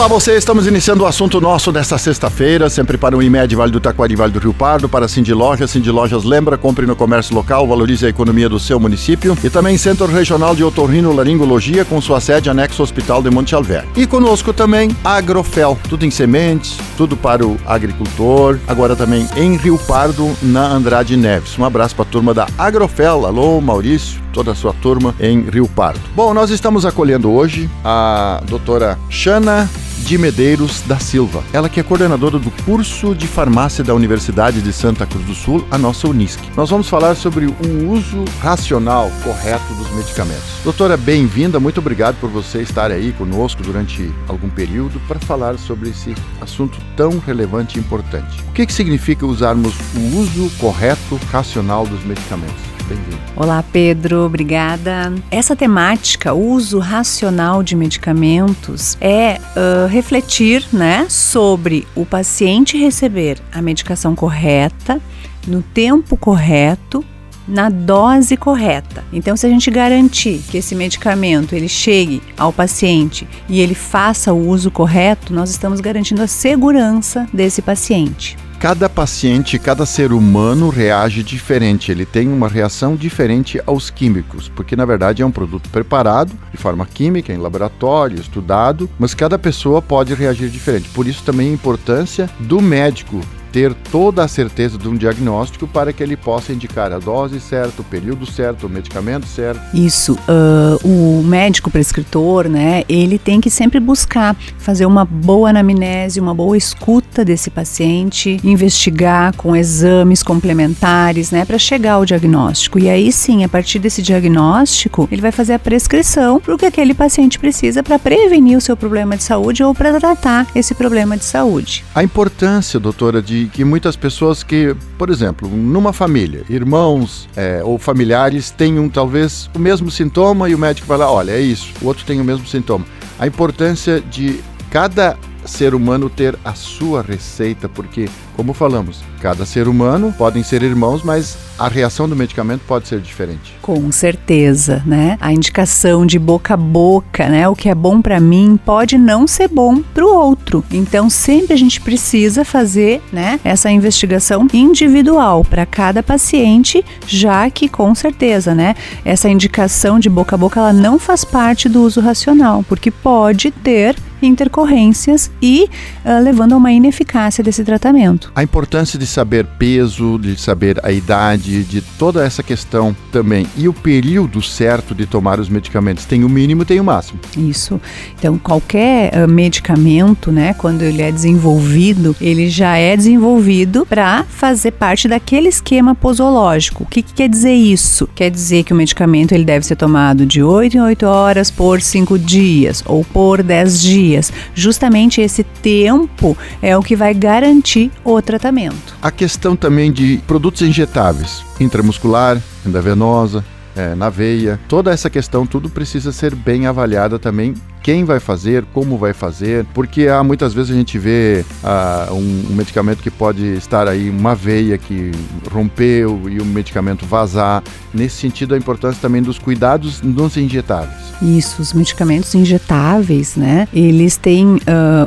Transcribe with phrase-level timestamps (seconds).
[0.00, 3.78] Olá você, estamos iniciando o assunto nosso desta sexta-feira, sempre para o IMED Vale do
[3.78, 7.68] Taquari Vale do Rio Pardo, para Cindy Lojas, Cindy Lojas lembra, compre no comércio local,
[7.68, 12.18] valorize a economia do seu município e também Centro Regional de Otorrino Laringologia com sua
[12.18, 13.84] sede anexo Hospital de Monte Alver.
[13.94, 19.76] E conosco também Agrofel, tudo em sementes, tudo para o agricultor, agora também em Rio
[19.86, 21.58] Pardo, na Andrade Neves.
[21.58, 25.68] Um abraço para a turma da Agrofel, alô Maurício, toda a sua turma em Rio
[25.68, 26.00] Pardo.
[26.14, 29.68] Bom, nós estamos acolhendo hoje a doutora Xana
[30.04, 31.42] de Medeiros da Silva.
[31.52, 35.64] Ela que é coordenadora do curso de farmácia da Universidade de Santa Cruz do Sul,
[35.70, 36.40] a nossa Unisc.
[36.56, 40.42] Nós vamos falar sobre o uso racional correto dos medicamentos.
[40.64, 45.90] Doutora, bem-vinda, muito obrigado por você estar aí conosco durante algum período para falar sobre
[45.90, 48.42] esse assunto tão relevante e importante.
[48.48, 52.79] O que, que significa usarmos o uso correto, racional dos medicamentos?
[52.90, 53.20] Bem-vindo.
[53.36, 55.14] Olá, Pedro, obrigada.
[55.30, 63.62] Essa temática, uso racional de medicamentos, é uh, refletir né, sobre o paciente receber a
[63.62, 65.00] medicação correta,
[65.46, 67.04] no tempo correto,
[67.46, 69.04] na dose correta.
[69.12, 74.32] Então, se a gente garantir que esse medicamento ele chegue ao paciente e ele faça
[74.32, 80.68] o uso correto, nós estamos garantindo a segurança desse paciente cada paciente, cada ser humano
[80.68, 85.70] reage diferente, ele tem uma reação diferente aos químicos, porque na verdade é um produto
[85.70, 90.90] preparado de forma química, em laboratório, estudado, mas cada pessoa pode reagir diferente.
[90.90, 93.22] Por isso também a importância do médico
[93.52, 97.82] ter toda a certeza de um diagnóstico para que ele possa indicar a dose certa,
[97.82, 99.60] o período certo, o medicamento certo.
[99.74, 100.14] Isso.
[100.28, 106.34] Uh, o médico prescritor, né, ele tem que sempre buscar fazer uma boa anamnese, uma
[106.34, 112.78] boa escuta desse paciente, investigar com exames complementares, né, para chegar ao diagnóstico.
[112.78, 116.66] E aí sim, a partir desse diagnóstico, ele vai fazer a prescrição para o que
[116.66, 121.16] aquele paciente precisa para prevenir o seu problema de saúde ou para tratar esse problema
[121.16, 121.84] de saúde.
[121.94, 127.78] A importância, doutora, de que muitas pessoas que, por exemplo, numa família, irmãos é, ou
[127.78, 131.86] familiares tenham talvez o mesmo sintoma e o médico vai lá, olha, é isso, o
[131.86, 132.84] outro tem o mesmo sintoma.
[133.18, 134.40] A importância de
[134.70, 135.16] cada
[135.50, 141.02] ser humano ter a sua receita, porque, como falamos, cada ser humano podem ser irmãos,
[141.02, 143.52] mas a reação do medicamento pode ser diferente.
[143.60, 145.18] Com certeza, né?
[145.20, 147.48] A indicação de boca a boca, né?
[147.48, 150.64] O que é bom para mim pode não ser bom para o outro.
[150.70, 157.68] Então, sempre a gente precisa fazer, né, essa investigação individual para cada paciente, já que
[157.68, 158.74] com certeza, né,
[159.04, 163.50] essa indicação de boca a boca ela não faz parte do uso racional, porque pode
[163.50, 165.68] ter intercorrências e
[166.04, 168.32] uh, levando a uma ineficácia desse tratamento.
[168.34, 173.68] A importância de saber peso, de saber a idade, de toda essa questão também e
[173.68, 176.04] o período certo de tomar os medicamentos.
[176.04, 177.20] Tem o mínimo, tem o máximo.
[177.36, 177.80] Isso.
[178.18, 184.72] Então qualquer uh, medicamento, né, quando ele é desenvolvido, ele já é desenvolvido para fazer
[184.72, 186.84] parte daquele esquema posológico.
[186.84, 188.08] O que, que, quer dizer isso?
[188.14, 191.80] Quer dizer que o medicamento ele deve ser tomado de 8 em 8 horas por
[191.80, 194.32] 5 dias ou por 10 dias dias.
[194.54, 198.94] Justamente esse tempo é o que vai garantir o tratamento.
[199.00, 203.44] A questão também de produtos injetáveis, intramuscular, endovenosa,
[203.76, 208.64] é, na veia, toda essa questão, tudo precisa ser bem avaliada também quem vai fazer,
[208.72, 213.10] como vai fazer, porque há muitas vezes a gente vê uh, um, um, medicamento que
[213.10, 215.10] pode estar aí, uma veia que
[215.50, 217.62] rompeu e o medicamento vazar.
[217.92, 221.10] Nesse sentido, a importância também dos cuidados nos injetáveis.
[221.20, 223.66] Isso, os medicamentos injetáveis, né?
[223.72, 224.60] Eles têm, uh,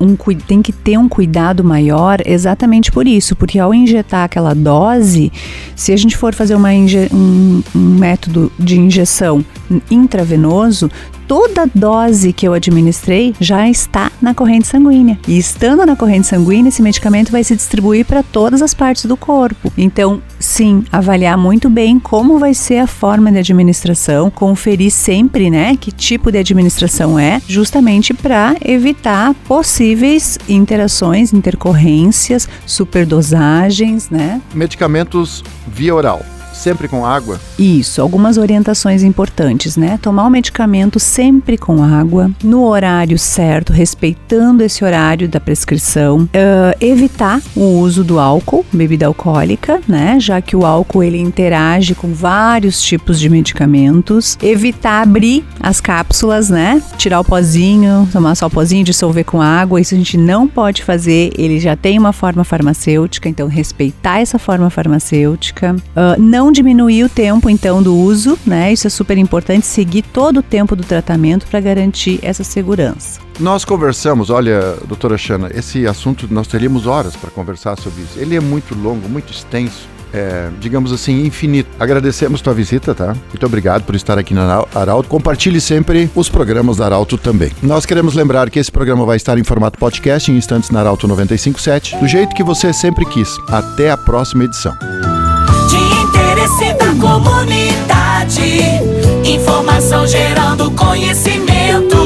[0.00, 5.32] um, têm que ter um cuidado maior exatamente por isso, porque ao injetar aquela dose,
[5.76, 6.70] se a gente for fazer uma
[7.12, 9.44] um, um método de injeção
[9.90, 10.90] intravenoso,
[11.26, 15.18] toda dose que eu administrei já está na corrente sanguínea.
[15.26, 19.16] E estando na corrente sanguínea, esse medicamento vai se distribuir para todas as partes do
[19.16, 19.72] corpo.
[19.76, 25.76] Então, sim, avaliar muito bem como vai ser a forma de administração, conferir sempre, né,
[25.76, 34.40] que tipo de administração é, justamente para evitar possíveis interações, intercorrências, superdosagens, né?
[34.54, 36.22] Medicamentos via oral
[36.54, 37.40] sempre com água?
[37.58, 39.98] Isso, algumas orientações importantes, né?
[40.00, 46.22] Tomar o medicamento sempre com água, no horário certo, respeitando esse horário da prescrição.
[46.22, 50.18] Uh, evitar o uso do álcool, bebida alcoólica, né?
[50.20, 54.38] Já que o álcool ele interage com vários tipos de medicamentos.
[54.42, 56.82] Evitar abrir as cápsulas, né?
[56.96, 59.80] Tirar o pozinho, tomar só o pozinho, dissolver com água.
[59.80, 61.32] Isso a gente não pode fazer.
[61.36, 65.74] Ele já tem uma forma farmacêutica, então respeitar essa forma farmacêutica.
[65.74, 68.72] Uh, não diminuir o tempo então do uso, né?
[68.72, 69.66] Isso é super importante.
[69.66, 73.20] Seguir todo o tempo do tratamento para garantir essa segurança.
[73.40, 78.18] Nós conversamos, olha, doutora Xana, esse assunto nós teríamos horas para conversar sobre isso.
[78.18, 79.94] Ele é muito longo, muito extenso.
[80.12, 81.68] É, digamos assim, infinito.
[81.76, 83.16] Agradecemos tua visita, tá?
[83.30, 85.08] Muito obrigado por estar aqui na Arauto.
[85.08, 87.50] Compartilhe sempre os programas da Arauto também.
[87.60, 91.08] Nós queremos lembrar que esse programa vai estar em formato podcast em instantes na Arauto
[91.08, 93.36] 957, do jeito que você sempre quis.
[93.48, 94.93] Até a próxima edição
[96.44, 98.60] interesse da comunidade.
[99.24, 101.96] Informação gerando conhecimento.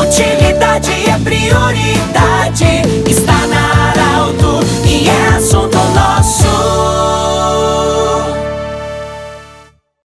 [0.00, 2.17] Utilidade é prioridade.